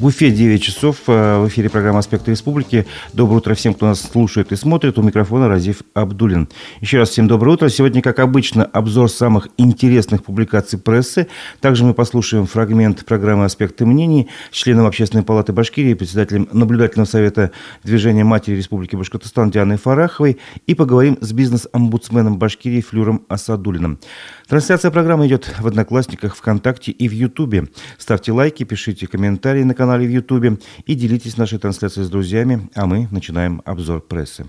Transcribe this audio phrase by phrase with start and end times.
[0.00, 0.96] В Уфе 9 часов.
[1.08, 2.86] Э, в эфире программа «Аспекты республики».
[3.12, 4.98] Доброе утро всем, кто нас слушает и смотрит.
[4.98, 6.48] У микрофона Разив Абдулин.
[6.80, 7.68] Еще раз всем доброе утро.
[7.68, 11.26] Сегодня, как обычно, обзор самых интересных публикаций прессы.
[11.60, 17.50] Также мы послушаем фрагмент программы «Аспекты мнений» с членом Общественной палаты Башкирии, председателем наблюдательного совета
[17.84, 23.98] движения матери Республики Башкортостан Дианой Фараховой и поговорим с бизнес-омбудсменом Башкирии Флюром Асадулиным.
[24.48, 27.68] Трансляция программы идет в Одноклассниках, ВКонтакте и в Ютубе.
[27.98, 32.86] Ставьте лайки, пишите комментарии на канале в Ютубе и делитесь нашей трансляцией с друзьями, а
[32.86, 34.46] мы начинаем обзор прессы.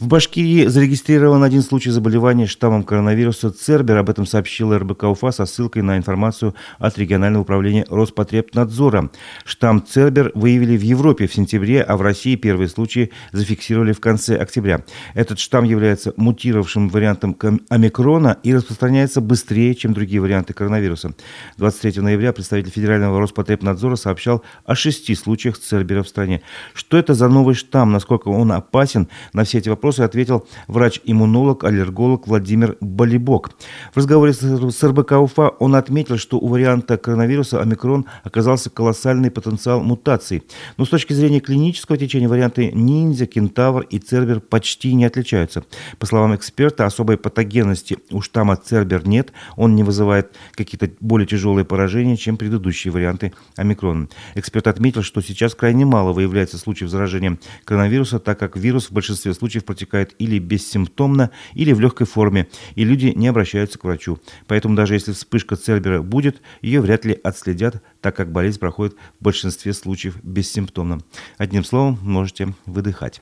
[0.00, 3.98] В Башкирии зарегистрирован один случай заболевания штаммом коронавируса Цербер.
[3.98, 9.10] Об этом сообщила РБК Уфа со ссылкой на информацию от регионального управления Роспотребнадзора.
[9.44, 14.38] Штамм Цербер выявили в Европе в сентябре, а в России первые случаи зафиксировали в конце
[14.38, 14.82] октября.
[15.12, 17.36] Этот штамм является мутировавшим вариантом
[17.68, 21.12] омикрона и распространяется быстрее, чем другие варианты коронавируса.
[21.58, 26.40] 23 ноября представитель Федерального Роспотребнадзора сообщал о шести случаях Цербера в стране.
[26.72, 31.64] Что это за новый штамм, насколько он опасен, на все эти вопросы вопросы ответил врач-иммунолог,
[31.64, 33.50] аллерголог Владимир Болибок.
[33.92, 39.80] В разговоре с РБК Уфа он отметил, что у варианта коронавируса омикрон оказался колоссальный потенциал
[39.80, 40.44] мутаций.
[40.76, 45.64] Но с точки зрения клинического течения варианты ниндзя, кентавр и цербер почти не отличаются.
[45.98, 51.64] По словам эксперта, особой патогенности у штамма цербер нет, он не вызывает какие-то более тяжелые
[51.64, 54.08] поражения, чем предыдущие варианты омикрона.
[54.36, 59.34] Эксперт отметил, что сейчас крайне мало выявляется случаев заражения коронавируса, так как вирус в большинстве
[59.34, 64.18] случаев протекает или бессимптомно, или в легкой форме, и люди не обращаются к врачу.
[64.46, 69.24] Поэтому даже если вспышка Цербера будет, ее вряд ли отследят, так как болезнь проходит в
[69.24, 71.00] большинстве случаев бессимптомно.
[71.38, 73.20] Одним словом, можете выдыхать.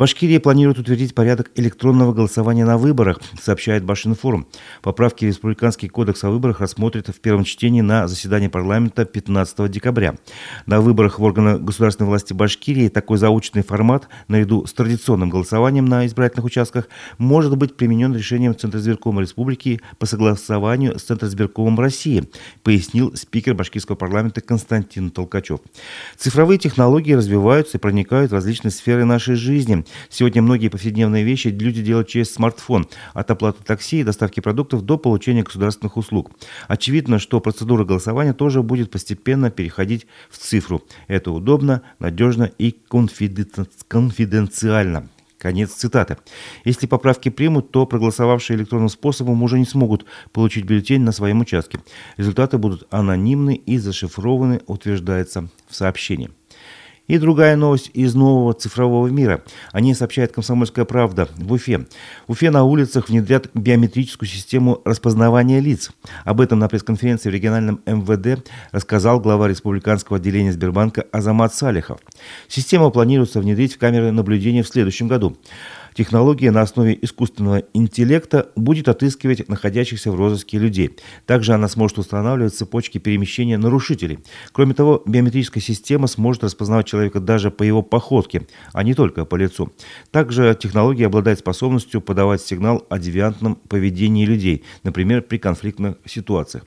[0.00, 4.46] Башкирия планирует утвердить порядок электронного голосования на выборах, сообщает Башинформ.
[4.80, 10.14] Поправки в Республиканский кодекс о выборах рассмотрят в первом чтении на заседании парламента 15 декабря.
[10.64, 16.06] На выборах в органы государственной власти Башкирии такой заученный формат, наряду с традиционным голосованием на
[16.06, 22.24] избирательных участках, может быть применен решением Центра избиркома Республики по согласованию с Центром избиркомом России,
[22.62, 25.60] пояснил спикер башкирского парламента Константин Толкачев.
[26.16, 29.84] Цифровые технологии развиваются и проникают в различные сферы нашей жизни.
[30.08, 34.98] Сегодня многие повседневные вещи люди делают через смартфон, от оплаты такси и доставки продуктов до
[34.98, 36.30] получения государственных услуг.
[36.68, 40.82] Очевидно, что процедура голосования тоже будет постепенно переходить в цифру.
[41.08, 42.76] Это удобно, надежно и
[43.88, 45.08] конфиденциально.
[45.40, 46.18] Конец цитаты.
[46.66, 51.80] Если поправки примут, то проголосовавшие электронным способом уже не смогут получить бюллетень на своем участке.
[52.18, 56.30] Результаты будут анонимны и зашифрованы, утверждается в сообщении.
[57.10, 59.42] И другая новость из нового цифрового мира.
[59.72, 61.88] О ней сообщает «Комсомольская правда» в Уфе.
[62.28, 65.90] В Уфе на улицах внедрят биометрическую систему распознавания лиц.
[66.24, 71.98] Об этом на пресс-конференции в региональном МВД рассказал глава республиканского отделения Сбербанка Азамат Салихов.
[72.46, 75.36] Систему планируется внедрить в камеры наблюдения в следующем году.
[76.00, 80.96] Технология на основе искусственного интеллекта будет отыскивать находящихся в розыске людей.
[81.26, 84.20] Также она сможет устанавливать цепочки перемещения нарушителей.
[84.52, 89.36] Кроме того, биометрическая система сможет распознавать человека даже по его походке, а не только по
[89.36, 89.74] лицу.
[90.10, 96.64] Также технология обладает способностью подавать сигнал о девиантном поведении людей, например, при конфликтных ситуациях.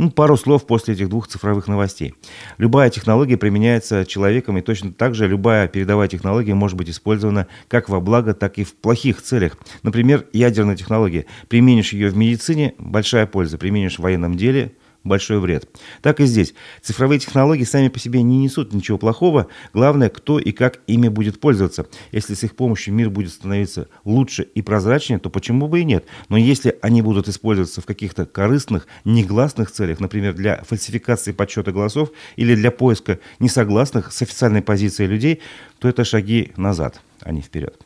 [0.00, 2.14] Ну, пару слов после этих двух цифровых новостей.
[2.56, 7.90] Любая технология применяется человеком, и точно так же любая передовая технология может быть использована как
[7.90, 9.58] во благо, так и в плохих целях.
[9.82, 11.26] Например, ядерная технология.
[11.48, 13.58] Применишь ее в медицине– большая польза.
[13.58, 14.72] Применишь в военном деле
[15.04, 15.68] большой вред.
[16.02, 16.54] Так и здесь.
[16.82, 19.48] Цифровые технологии сами по себе не несут ничего плохого.
[19.72, 21.86] Главное, кто и как ими будет пользоваться.
[22.12, 26.04] Если с их помощью мир будет становиться лучше и прозрачнее, то почему бы и нет?
[26.28, 32.10] Но если они будут использоваться в каких-то корыстных, негласных целях, например, для фальсификации подсчета голосов
[32.36, 35.40] или для поиска несогласных с официальной позицией людей,
[35.78, 37.84] то это шаги назад, а не вперед.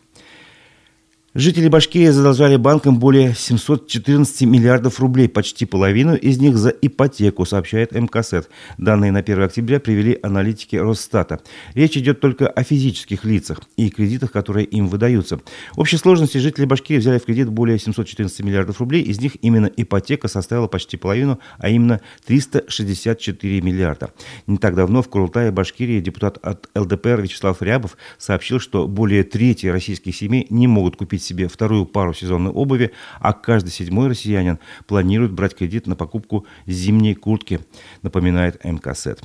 [1.37, 7.91] Жители Башкирии задолжали банкам более 714 миллиардов рублей, почти половину из них за ипотеку, сообщает
[7.91, 8.49] МКСЭТ.
[8.79, 11.41] Данные на 1 октября привели аналитики Росстата.
[11.75, 15.41] Речь идет только о физических лицах и кредитах, которые им выдаются.
[15.73, 19.67] В общей сложности жители Башкирии взяли в кредит более 714 миллиардов рублей, из них именно
[19.67, 24.13] ипотека составила почти половину, а именно 364 миллиарда.
[24.47, 29.67] Не так давно в Курултае Башкирии депутат от ЛДПР Вячеслав Рябов сообщил, что более трети
[29.67, 35.33] российских семей не могут купить себе вторую пару сезонной обуви, а каждый седьмой россиянин планирует
[35.33, 37.61] брать кредит на покупку зимней куртки,
[38.03, 39.23] напоминает МКСЭТ.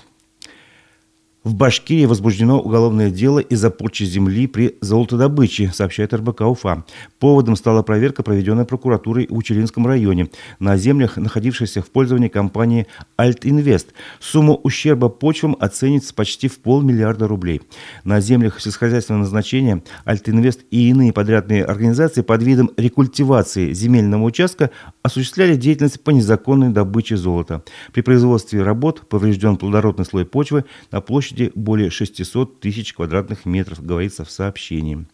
[1.49, 6.85] В Башкирии возбуждено уголовное дело из-за порчи земли при золотодобыче, сообщает РБК УФА.
[7.17, 10.29] Поводом стала проверка, проведенная прокуратурой в Учелинском районе
[10.59, 12.85] на землях, находившихся в пользовании компании
[13.15, 13.93] «Альтинвест».
[14.19, 17.61] Сумма ущерба почвам оценится почти в полмиллиарда рублей.
[18.03, 24.69] На землях сельскохозяйственного назначения «Альтинвест» и иные подрядные организации под видом рекультивации земельного участка
[25.01, 27.63] осуществляли деятельность по незаконной добыче золота.
[27.91, 33.83] При производстве работ поврежден плодородный слой почвы на площади площади более 600 тысяч квадратных метров,
[33.83, 35.07] говорится в сообщении.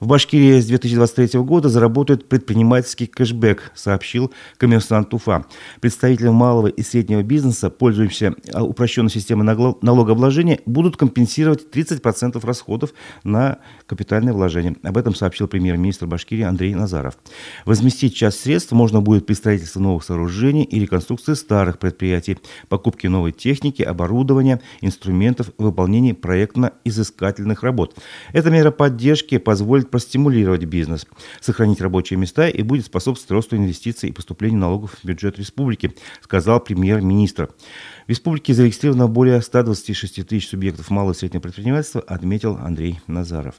[0.00, 5.44] В Башкирии с 2023 года заработает предпринимательский кэшбэк, сообщил коммерсант Уфа.
[5.80, 9.44] Представители малого и среднего бизнеса, пользующиеся а, упрощенной системой
[9.82, 14.76] налогообложения, будут компенсировать 30% расходов на капитальные вложения.
[14.84, 17.18] Об этом сообщил премьер-министр Башкирии Андрей Назаров.
[17.64, 23.32] Возместить часть средств можно будет при строительстве новых сооружений и реконструкции старых предприятий, покупке новой
[23.32, 27.96] техники, оборудования, инструментов, выполнении проектно-изыскательных работ.
[28.32, 31.06] Эта мера поддержки позволит позволит простимулировать бизнес,
[31.40, 36.60] сохранить рабочие места и будет способствовать росту инвестиций и поступлению налогов в бюджет республики, сказал
[36.60, 37.50] премьер-министр.
[38.06, 43.54] В республике зарегистрировано более 126 тысяч субъектов малого и среднего предпринимательства, отметил Андрей Назаров.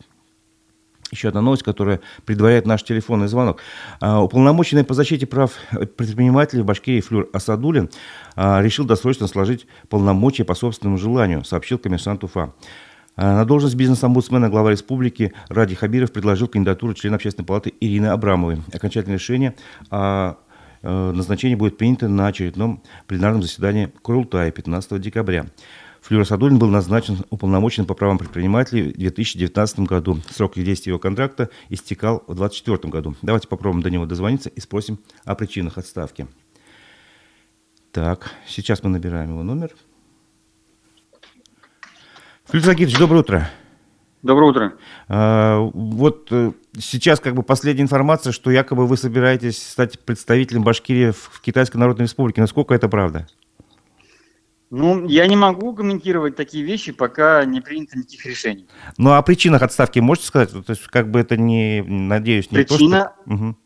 [1.11, 3.61] Еще одна новость, которая предваряет наш телефонный звонок.
[3.99, 7.89] А, уполномоченный по защите прав предпринимателей в Башкирии Флюр Асадулин
[8.35, 12.53] а, решил досрочно сложить полномочия по собственному желанию, сообщил коммерсант Уфа.
[13.21, 18.62] А, на должность бизнес-омбудсмена глава республики Ради Хабиров предложил кандидатуру члена общественной палаты Ирины Абрамовой.
[18.71, 19.56] Окончательное решение
[19.89, 20.36] о
[20.81, 25.48] э, назначении будет принято на очередном пленарном заседании Курултая 15 декабря.
[26.00, 30.19] Флюра Садулин был назначен уполномоченным по правам предпринимателей в 2019 году.
[30.30, 33.16] Срок действия его контракта истекал в 2024 году.
[33.21, 36.25] Давайте попробуем до него дозвониться и спросим о причинах отставки.
[37.92, 39.75] Так, сейчас мы набираем его номер.
[42.51, 43.49] Филипп Загитович, доброе утро.
[44.23, 44.73] Доброе утро.
[45.07, 51.11] А, вот э, сейчас как бы последняя информация, что якобы вы собираетесь стать представителем Башкирии
[51.11, 52.41] в Китайской Народной Республике.
[52.41, 53.27] Насколько это правда?
[54.71, 58.67] Ну, я не могу комментировать такие вещи, пока не принято никаких решений.
[58.97, 60.51] Ну, а о причинах отставки можете сказать?
[60.51, 63.13] То есть, как бы это не, надеюсь, не Причина...
[63.27, 63.33] то, что...
[63.45, 63.57] Угу.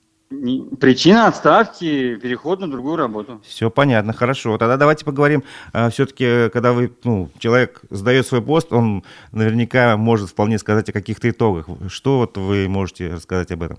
[0.79, 3.41] Причина отставки– переход на другую работу.
[3.45, 4.57] Все понятно, хорошо.
[4.57, 5.43] Тогда давайте поговорим.
[5.73, 10.93] А, Все-таки, когда вы, ну, человек сдает свой пост, он наверняка может вполне сказать о
[10.93, 11.67] каких-то итогах.
[11.87, 13.77] Что вот вы можете рассказать об этом?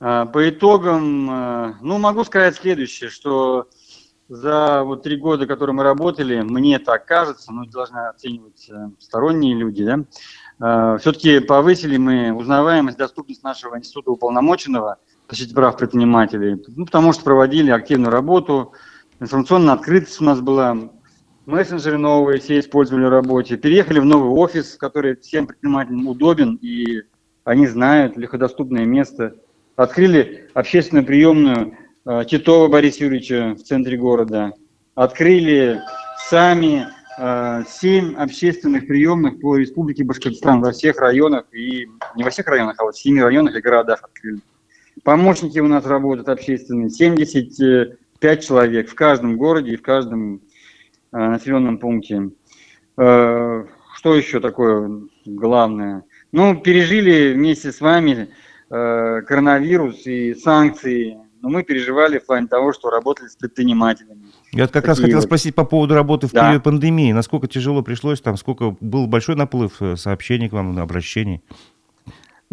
[0.00, 3.68] А, по итогам, а, ну, могу сказать следующее, что
[4.28, 9.54] за вот три года, которые мы работали, мне так кажется, ну, должны оценивать э, сторонние
[9.54, 14.96] люди, да, все-таки повысили мы узнаваемость, доступность нашего института уполномоченного–
[15.32, 18.72] защите прав предпринимателей, ну, потому что проводили активную работу,
[19.18, 20.76] информационная открытость у нас была,
[21.46, 27.02] мессенджеры новые все использовали в работе, переехали в новый офис, который всем предпринимателям удобен, и
[27.44, 29.34] они знают легкодоступное место.
[29.74, 34.52] Открыли общественную приемную э, Титова Бориса Юрьевича в центре города.
[34.94, 35.80] Открыли
[36.28, 36.86] сами
[37.18, 42.76] э, семь общественных приемных по республике Башкортостан во всех районах, и не во всех районах,
[42.78, 44.40] а вот в семи районах и городах открыли.
[45.04, 50.38] Помощники у нас работают общественные, 75 человек в каждом городе и в каждом э,
[51.18, 52.30] населенном пункте.
[52.96, 53.64] Э,
[53.96, 56.04] что еще такое главное?
[56.30, 58.28] Ну, пережили вместе с вами
[58.70, 64.30] э, коронавирус и санкции, но мы переживали в плане того, что работали с предпринимателями.
[64.52, 65.24] Я как Такие раз хотел вот...
[65.24, 66.46] спросить по поводу работы в да.
[66.46, 67.10] период пандемии.
[67.10, 71.42] Насколько тяжело пришлось, там, сколько был большой наплыв сообщений к вам, обращений?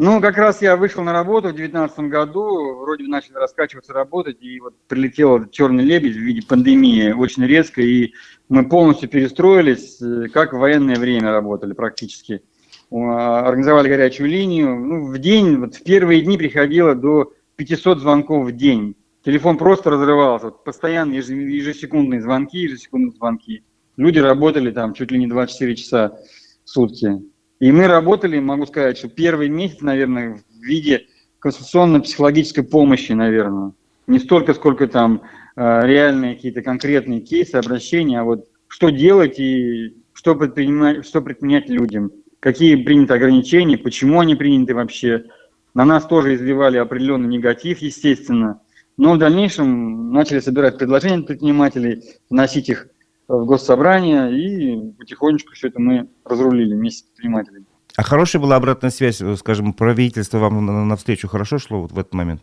[0.01, 4.41] Ну, как раз я вышел на работу в 2019 году, вроде бы начали раскачиваться, работать,
[4.41, 8.13] и вот прилетел черный лебедь в виде пандемии очень резко, и
[8.48, 12.41] мы полностью перестроились, э, как в военное время работали практически.
[12.89, 14.74] Организовали горячую линию.
[14.79, 18.96] Ну, в день, вот в первые дни приходило до 500 звонков в день.
[19.25, 23.65] Телефон просто разрывался, вот постоянно ежесекундные звонки, ежесекундные звонки.
[23.98, 26.18] Люди работали там чуть ли не 24 часа
[26.63, 27.22] в сутки.
[27.60, 31.08] И мы работали, могу сказать, что первый месяц, наверное, в виде
[31.39, 33.74] конституционно-психологической помощи, наверное.
[34.08, 35.24] Не столько, сколько там
[35.56, 41.70] э, реальные какие-то конкретные кейсы, обращения, а вот что делать и что предпринимать, что предпринять
[41.70, 45.25] людям, какие приняты ограничения, почему они приняты вообще.
[45.74, 48.62] На нас тоже изливали определенный негатив, естественно.
[48.98, 52.88] Но в дальнейшем начали собирать предложения предпринимателей, вносить их
[53.29, 57.65] в госсобрание, и потихонечку все это мы разрулили вместе с предпринимателями.
[57.95, 62.41] А хорошая была обратная связь, скажем, правительство вам навстречу хорошо шло вот в этот момент?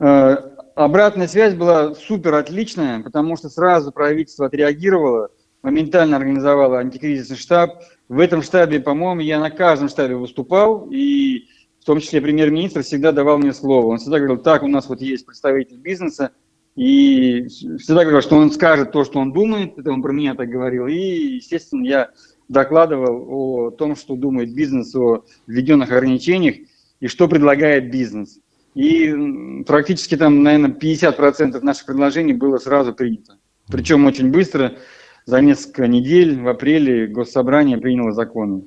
[0.00, 0.36] Э,
[0.74, 5.28] обратная связь была супер отличная, потому что сразу правительство отреагировало,
[5.62, 7.82] моментально организовала антикризисный штаб.
[8.08, 11.44] В этом штабе, по-моему, я на каждом штабе выступал, и
[11.80, 13.88] в том числе премьер-министр всегда давал мне слово.
[13.88, 16.30] Он всегда говорил, так, у нас вот есть представитель бизнеса,
[16.76, 20.48] и всегда говорил, что он скажет то, что он думает, это он про меня так
[20.48, 22.10] говорил, и, естественно, я
[22.48, 26.56] докладывал о том, что думает бизнес о введенных ограничениях
[27.00, 28.40] и что предлагает бизнес.
[28.74, 29.14] И
[29.66, 33.38] практически там, наверное, 50% наших предложений было сразу принято.
[33.68, 34.74] Причем очень быстро,
[35.26, 38.64] за несколько недель, в апреле Госсобрание приняло законы.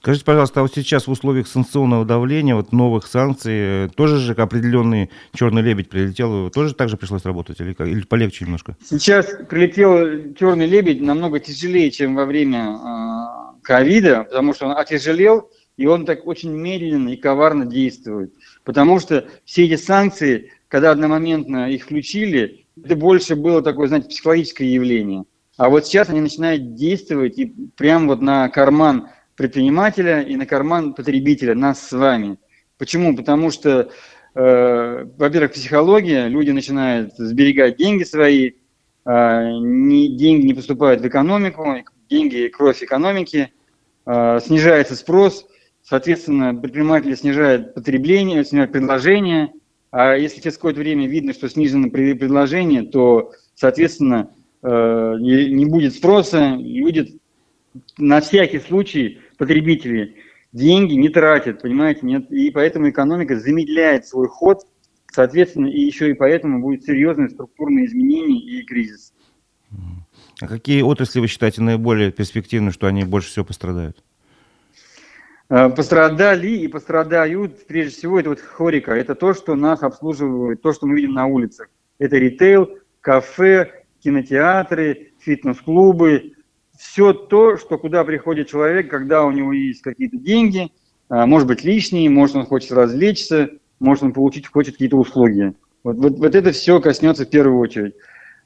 [0.00, 5.10] Скажите, пожалуйста, а вот сейчас в условиях санкционного давления, вот новых санкций, тоже же определенный
[5.34, 8.78] черный лебедь прилетел, тоже так же пришлось работать или, или полегче немножко?
[8.82, 15.50] Сейчас прилетел черный лебедь намного тяжелее, чем во время э, ковида, потому что он отяжелел,
[15.76, 18.32] и он так очень медленно и коварно действует.
[18.64, 24.66] Потому что все эти санкции, когда одномоментно их включили, это больше было такое, знаете, психологическое
[24.66, 25.24] явление.
[25.58, 29.08] А вот сейчас они начинают действовать и прямо вот на карман
[29.40, 32.36] предпринимателя и на карман потребителя, нас с вами.
[32.76, 33.16] Почему?
[33.16, 33.88] Потому что,
[34.34, 38.50] э, во-первых, психология, люди начинают сберегать деньги свои,
[39.06, 41.74] э, не, деньги не поступают в экономику,
[42.10, 43.50] деньги– кровь экономики,
[44.04, 45.46] э, снижается спрос,
[45.82, 49.54] соответственно, предприниматели снижают потребление, снижают предложение,
[49.90, 54.28] а если через какое-то время видно, что снижено предложение, то, соответственно,
[54.62, 57.08] э, не будет спроса, и будет
[57.98, 60.16] на всякий случай потребители
[60.52, 64.66] деньги не тратят, понимаете, нет, и поэтому экономика замедляет свой ход,
[65.12, 69.12] соответственно, и еще и поэтому будет серьезные структурные изменения и кризис.
[70.40, 74.02] А какие отрасли вы считаете наиболее перспективными, что они больше всего пострадают?
[75.50, 80.72] Э, пострадали и пострадают, прежде всего, это вот хорика, это то, что нас обслуживает, то,
[80.72, 81.68] что мы видим на улицах.
[81.98, 86.32] Это ритейл, кафе, кинотеатры, фитнес-клубы,
[86.80, 90.72] все то, что куда приходит человек, когда у него есть какие-то деньги,
[91.10, 95.52] а, может быть лишние, может он хочет развлечься, может он получить хочет какие-то услуги.
[95.84, 97.94] Вот, вот, вот это все коснется в первую очередь.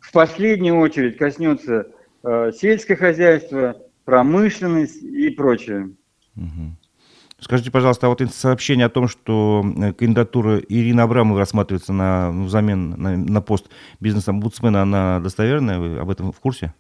[0.01, 1.87] В последнюю очередь коснется
[2.25, 5.91] э, сельское хозяйство, промышленность и прочее.
[7.39, 12.45] Скажите, пожалуйста, а вот сообщение о том, что э, кандидатура Ирины Абрамовой рассматривается на, ну,
[12.45, 15.79] взамен на, на пост бизнес-омбудсмена, она достоверная?
[15.79, 16.75] Вы об этом в курсе?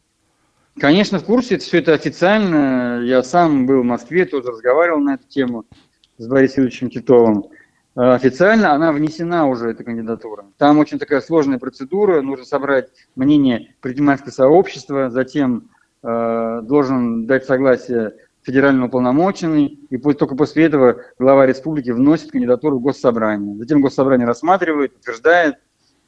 [0.78, 3.00] Конечно, в курсе, все это официально.
[3.02, 5.64] Я сам был в Москве, тоже разговаривал на эту тему
[6.18, 7.44] с Борисом Ильичем Титовым.
[7.96, 10.46] Э, официально она внесена уже, эта кандидатура.
[10.58, 15.70] Там очень такая сложная процедура, нужно собрать мнение предпринимательского сообщества, затем
[16.02, 22.82] э, должен дать согласие федеральный уполномоченный, и только после этого глава республики вносит кандидатуру в
[22.82, 23.56] госсобрание.
[23.56, 25.56] Затем госсобрание рассматривает, утверждает,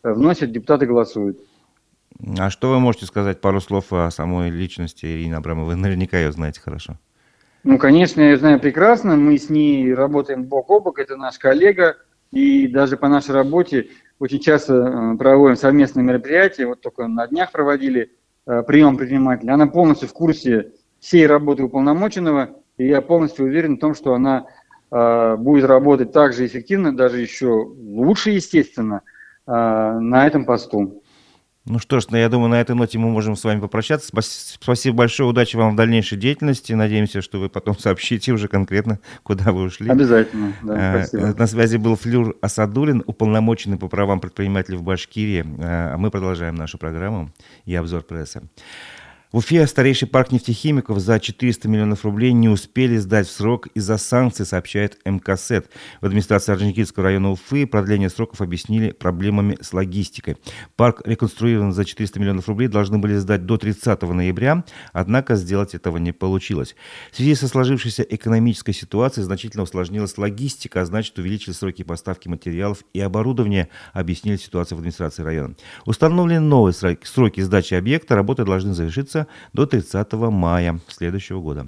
[0.02, 1.38] э, вносит, депутаты голосуют.
[2.38, 5.74] А что вы можете сказать пару слов о самой личности Ирины Абрамовой?
[5.74, 6.96] Вы наверняка ее знаете хорошо.
[7.64, 9.16] Ну, конечно, я знаю прекрасно.
[9.16, 10.98] Мы с ней работаем бок о бок.
[10.98, 11.96] Это наш коллега.
[12.30, 16.66] И даже по нашей работе очень часто э, проводим совместные мероприятия.
[16.66, 18.12] Вот только на днях проводили
[18.46, 19.54] э, прием предпринимателя.
[19.54, 22.50] Она полностью в курсе всей работы уполномоченного.
[22.78, 24.46] И я полностью уверен в том, что она
[24.90, 29.02] э, будет работать так же эффективно, даже еще лучше, естественно,
[29.48, 31.04] на этом посту.
[31.68, 34.08] Ну что ж, ну, я думаю, на этой ноте мы можем с вами попрощаться.
[34.60, 36.72] Спасибо большое, удачи вам в дальнейшей деятельности.
[36.72, 39.90] Надеемся, что вы потом сообщите уже конкретно, куда вы ушли.
[39.90, 41.34] Обязательно, да, а, спасибо.
[41.36, 45.44] На связи был Флюр Асадулин, уполномоченный по правам предпринимателей в Башкирии.
[45.58, 47.30] А мы продолжаем нашу программу
[47.64, 48.42] и обзор прессы.
[49.36, 53.98] В Уфе старейший парк нефтехимиков за 400 миллионов рублей не успели сдать в срок из-за
[53.98, 55.68] санкций, сообщает МКСЭД.
[56.00, 60.38] В администрации Орджоникидского района Уфы продление сроков объяснили проблемами с логистикой.
[60.74, 64.64] Парк, реконструирован за 400 миллионов рублей, должны были сдать до 30 ноября,
[64.94, 66.74] однако сделать этого не получилось.
[67.12, 72.84] В связи со сложившейся экономической ситуацией значительно усложнилась логистика, а значит увеличили сроки поставки материалов
[72.94, 75.56] и оборудования, объяснили ситуацию в администрации района.
[75.84, 81.66] Установлены новые сроки сдачи объекта, работы должны завершиться до 30 мая следующего года.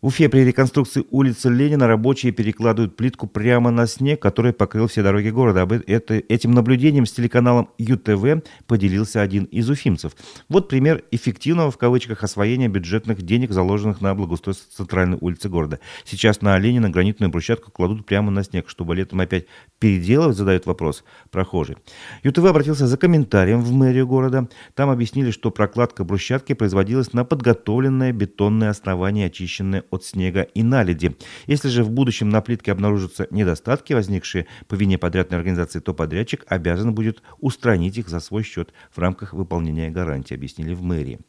[0.00, 5.02] В Уфе при реконструкции улицы Ленина рабочие перекладывают плитку прямо на снег, который покрыл все
[5.02, 5.62] дороги города.
[5.62, 10.12] Об это, этим наблюдением с телеканалом ЮТВ поделился один из уфимцев.
[10.48, 15.80] Вот пример эффективного в кавычках освоения бюджетных денег, заложенных на благоустройство центральной улицы города.
[16.04, 19.46] Сейчас на Ленина гранитную брусчатку кладут прямо на снег, чтобы летом опять
[19.80, 21.02] переделывать, задает вопрос
[21.32, 21.76] прохожий.
[22.22, 24.48] ЮТВ обратился за комментарием в мэрию города.
[24.76, 31.16] Там объяснили, что прокладка брусчатки производилась на подготовленное бетонное основание, очищенное от снега и наледи.
[31.46, 36.44] Если же в будущем на плитке обнаружатся недостатки, возникшие по вине подрядной организации, то подрядчик
[36.48, 41.20] обязан будет устранить их за свой счет в рамках выполнения гарантии, объяснили в мэрии.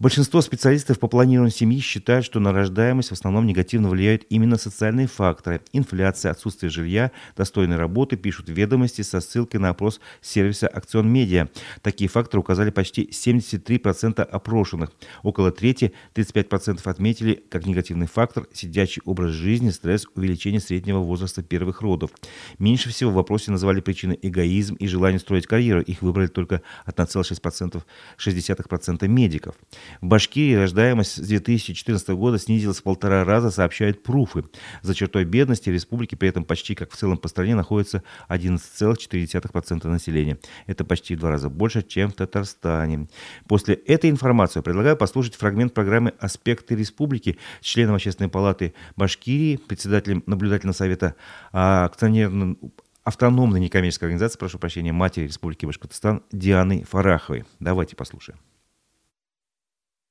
[0.00, 5.06] Большинство специалистов по планированию семьи считают, что на рождаемость в основном негативно влияют именно социальные
[5.06, 5.60] факторы.
[5.72, 11.48] Инфляция, отсутствие жилья, достойной работы, пишут ведомости со ссылкой на опрос сервиса «Акцион Медиа».
[11.80, 14.90] Такие факторы указали почти 73% опрошенных.
[15.22, 21.82] Около трети, 35% отметили как негативный фактор сидячий образ жизни, стресс, увеличение среднего возраста первых
[21.82, 22.10] родов.
[22.58, 25.82] Меньше всего в вопросе называли причины эгоизм и желание строить карьеру.
[25.82, 27.80] Их выбрали только 1,6%
[28.18, 29.54] 60% медиков.
[30.00, 34.44] В Башкирии рождаемость с 2014 года снизилась в полтора раза, сообщают пруфы.
[34.82, 39.88] За чертой бедности в республике при этом почти как в целом по стране находится 11,4%
[39.88, 40.38] населения.
[40.66, 43.08] Это почти в два раза больше, чем в Татарстане.
[43.48, 50.74] После этой информации предлагаю послушать фрагмент программы «Аспекты республики» членом Общественной палаты Башкирии, председателем наблюдательного
[50.74, 51.14] совета
[51.52, 52.58] а, акционерным
[53.04, 57.44] автономной некоммерческой организации, прошу прощения, матери Республики Башкортостан Дианы Фараховой.
[57.60, 58.38] Давайте послушаем.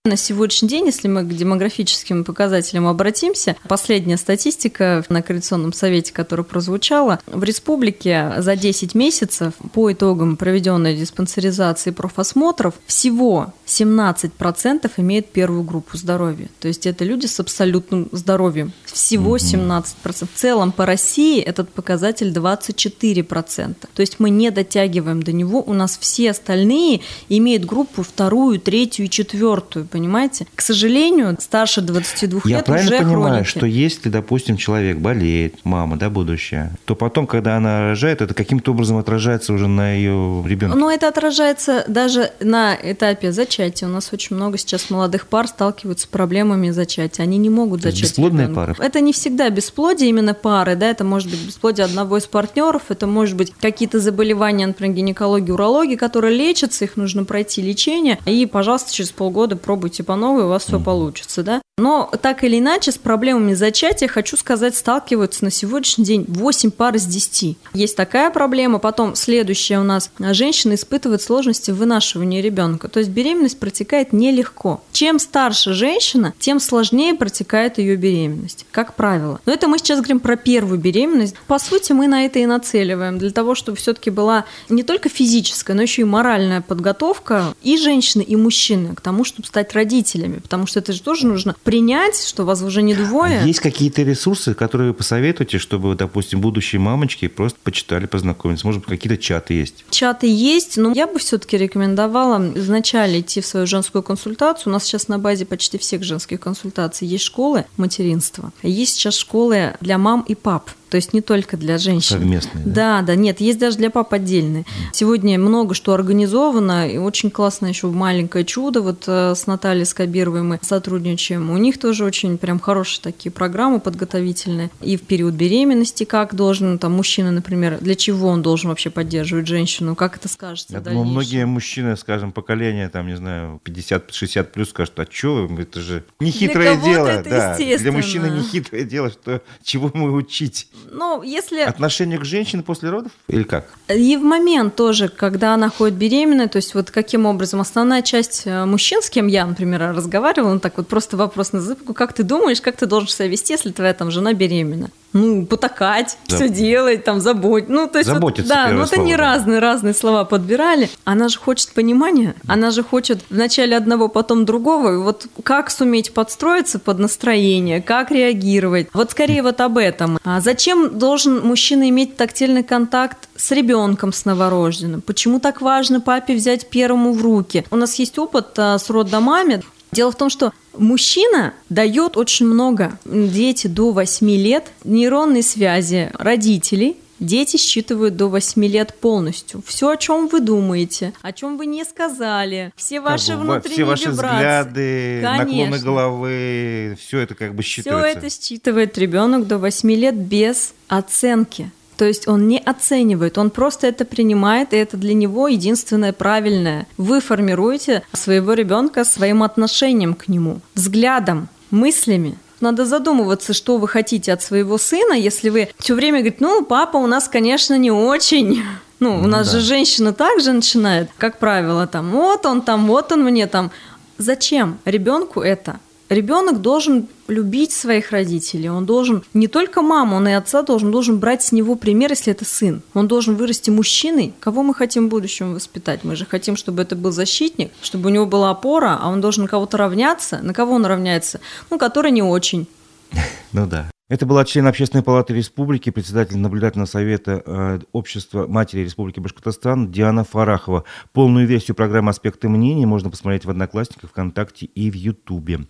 [0.05, 6.43] На сегодняшний день, если мы к демографическим показателям обратимся, последняя статистика на Координационном совете, которая
[6.43, 15.63] прозвучала, в республике за 10 месяцев по итогам проведенной диспансеризации профосмотров всего 17% имеют первую
[15.63, 16.49] группу здоровья.
[16.59, 18.73] То есть это люди с абсолютным здоровьем.
[18.83, 19.85] Всего 17%.
[20.03, 23.75] В целом по России этот показатель 24%.
[23.93, 25.63] То есть мы не дотягиваем до него.
[25.65, 30.47] У нас все остальные имеют группу вторую, третью и четвертую понимаете?
[30.55, 33.47] К сожалению, старше 22 Я лет правильно уже понимаю, хроники.
[33.47, 38.71] что если, допустим, человек болеет, мама, да, будущая, то потом, когда она рожает, это каким-то
[38.71, 40.75] образом отражается уже на ее ребенке.
[40.75, 43.87] Но это отражается даже на этапе зачатия.
[43.87, 47.23] У нас очень много сейчас молодых пар сталкиваются с проблемами зачатия.
[47.23, 48.01] Они не могут зачать.
[48.01, 48.73] бесплодные ребенка.
[48.73, 48.75] пары?
[48.79, 53.05] Это не всегда бесплодие именно пары, да, это может быть бесплодие одного из партнеров, это
[53.05, 58.91] может быть какие-то заболевания, например, гинекологии, урологии, которые лечатся, их нужно пройти лечение, и, пожалуйста,
[58.91, 61.61] через полгода пробуйте по новой, у вас все получится, да.
[61.79, 66.93] Но так или иначе с проблемами зачатия, хочу сказать, сталкиваются на сегодняшний день 8 пар
[66.93, 67.57] из 10.
[67.73, 68.77] Есть такая проблема.
[68.77, 70.11] Потом следующая у нас.
[70.19, 72.89] Женщина испытывает сложности в вынашивании ребенка.
[72.89, 74.83] То есть беременность протекает нелегко.
[74.91, 79.41] Чем старше женщина, тем сложнее протекает ее беременность, как правило.
[79.47, 81.35] Но это мы сейчас говорим про первую беременность.
[81.47, 83.17] По сути, мы на это и нацеливаем.
[83.17, 88.21] Для того, чтобы все-таки была не только физическая, но еще и моральная подготовка и женщины,
[88.21, 90.37] и мужчины к тому, чтобы стать родителями.
[90.37, 93.39] Потому что это же тоже нужно принять, что вас уже не двое.
[93.39, 98.63] А Есть какие-то ресурсы, которые вы посоветуете, чтобы, допустим, будущие мамочки просто почитали, познакомились?
[98.63, 99.85] Может быть, какие-то чаты есть?
[99.89, 104.71] Чаты есть, но я бы все-таки рекомендовала вначале идти в свою женскую консультацию.
[104.71, 108.51] У нас сейчас на базе почти всех женских консультаций есть школы материнства.
[108.61, 110.69] Есть сейчас школы для мам и пап.
[110.93, 112.19] То есть не только для женщин.
[112.19, 112.99] Совместные, да?
[112.99, 114.63] Да, да, нет, есть даже для пап отдельные.
[114.91, 120.43] Сегодня много что организовано, и очень классно еще «Маленькое чудо», вот э, с Натальей Скобировой
[120.43, 121.49] мы сотрудничаем.
[121.49, 124.69] У них тоже очень прям хорошие такие программы подготовительные.
[124.81, 129.47] И в период беременности, как должен там мужчина, например, для чего он должен вообще поддерживать
[129.47, 134.69] женщину, как это скажется Я думаю, многие мужчины, скажем, поколения, там, не знаю, 50-60 плюс
[134.69, 137.23] скажут, а что, это же нехитрое дело.
[137.25, 137.57] да.
[137.57, 140.67] Для мужчины нехитрое дело, что чего мы учить?
[140.91, 141.61] Ну, если...
[141.61, 143.11] Отношение к женщине после родов?
[143.27, 143.65] Или как?
[143.89, 148.43] И в момент тоже, когда она ходит беременная, то есть вот каким образом основная часть
[148.45, 152.13] э, мужчин, с кем я, например, разговаривала, ну так вот просто вопрос на зыбку, как
[152.13, 154.89] ты думаешь, как ты должен себя вести, если твоя там жена беременна?
[155.13, 157.69] Ну, потакать, Заб- все делать, там, заботить.
[157.69, 159.21] Ну, то есть вот, Заботиться, да, первое ну это слово, не да.
[159.21, 160.89] разные, разные слова подбирали.
[161.05, 164.93] Она же хочет понимания, она же хочет вначале одного, потом другого.
[164.93, 168.87] И вот как суметь подстроиться под настроение, как реагировать.
[168.93, 170.19] Вот скорее вот об этом.
[170.23, 175.01] А зачем должен мужчина иметь тактильный контакт с ребенком, с новорожденным?
[175.01, 177.65] Почему так важно папе взять первому в руки?
[177.71, 179.61] У нас есть опыт а, с роддомами.
[179.93, 182.97] Дело в том, что мужчина дает очень много.
[183.05, 189.63] Дети до 8 лет, нейронные связи родителей, Дети считывают до 8 лет полностью.
[189.65, 193.75] Все, о чем вы думаете, о чем вы не сказали, все ваши Как бы, внутренние
[193.75, 194.35] Все ваши вибрации.
[194.35, 195.85] взгляды, наклоны Конечно.
[195.85, 198.17] головы, все это как бы Все считывается.
[198.17, 201.71] это считывает ребенок до 8 лет без оценки.
[201.97, 206.87] То есть он не оценивает, он просто это принимает, и это для него единственное правильное.
[206.97, 212.37] Вы формируете своего ребенка своим отношением к нему, взглядом, мыслями.
[212.61, 216.97] Надо задумываться, что вы хотите от своего сына, если вы все время говорите, ну, папа
[216.97, 218.63] у нас, конечно, не очень.
[218.99, 219.59] Ну, у нас да.
[219.59, 223.69] же женщина также начинает, как правило, там, вот он там, вот он мне там.
[224.17, 225.81] Зачем ребенку это?
[226.09, 228.69] Ребенок должен любить своих родителей.
[228.69, 232.31] Он должен не только маму, он и отца должен, должен брать с него пример, если
[232.31, 232.81] это сын.
[232.93, 234.33] Он должен вырасти мужчиной.
[234.39, 236.03] Кого мы хотим в будущем воспитать?
[236.03, 239.43] Мы же хотим, чтобы это был защитник, чтобы у него была опора, а он должен
[239.43, 240.39] на кого-то равняться.
[240.43, 241.39] На кого он равняется?
[241.69, 242.67] Ну, который не очень.
[243.55, 243.92] Ну да.
[244.13, 250.23] Это была член Общественной палаты республики, председатель наблюдательного совета э, общества матери Республики Башкортостан Диана
[250.23, 250.83] Фарахова.
[251.13, 255.61] Полную версию программы «Аспекты мнений» можно посмотреть в Одноклассниках, ВКонтакте и в Ютубе.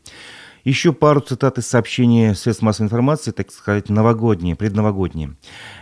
[0.63, 5.35] Еще пару цитат из сообщения средств массовой информации, так сказать, новогодние, предновогодние.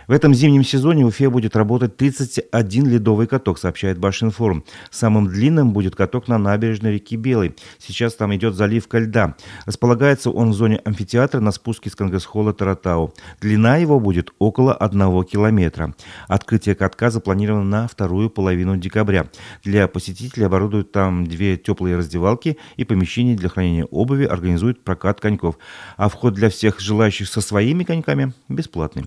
[0.08, 4.64] В этом зимнем сезоне в Уфе будет работать 31 ледовый каток, сообщает Башинформ.
[4.90, 7.54] Самым длинным будет каток на набережной реки Белой.
[7.78, 9.36] Сейчас там идет заливка льда.
[9.66, 13.14] Располагается он в зоне амфитеатра на спуске с Конгресс-холла Таратау.
[13.40, 15.94] Длина его будет около одного километра.
[16.26, 19.28] Открытие катка запланировано на вторую половину декабря.
[19.62, 25.58] Для посетителей оборудуют там две теплые раздевалки и помещение для хранения обуви организуют прокат коньков.
[25.96, 29.06] А вход для всех желающих со своими коньками бесплатный.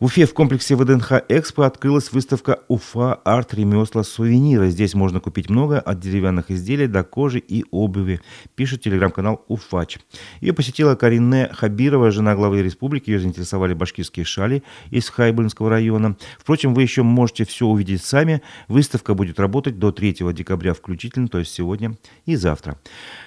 [0.00, 3.14] В Уфе в комплексе ВДНХ «Экспо» открылась выставка «Уфа.
[3.14, 3.52] Арт.
[3.54, 4.04] Ремесла.
[4.04, 4.70] Сувениры».
[4.70, 8.20] Здесь можно купить много от деревянных изделий до кожи и обуви,
[8.54, 9.98] пишет телеграм-канал «Уфач».
[10.40, 13.10] Ее посетила Карине Хабирова, жена главы республики.
[13.10, 16.16] Ее заинтересовали башкирские шали из Хайбульнского района.
[16.38, 18.40] Впрочем, вы еще можете все увидеть сами.
[18.68, 22.78] Выставка будет работать до 3 декабря включительно, то есть сегодня и завтра.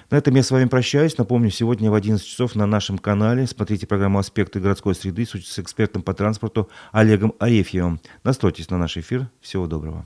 [0.10, 1.18] На этом я с вами прощаюсь.
[1.18, 6.02] Напомню, сегодня в 11 часов на нашем канале смотрите программу «Аспекты городской среды» с экспертом
[6.02, 6.61] по транспорту
[6.92, 8.00] Олегом Арефьевым.
[8.24, 9.28] Настройтесь на наш эфир.
[9.42, 10.06] Всего доброго.